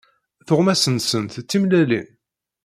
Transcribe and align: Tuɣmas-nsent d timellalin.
Tuɣmas-nsent 0.47 1.39
d 1.43 1.45
timellalin. 1.49 2.07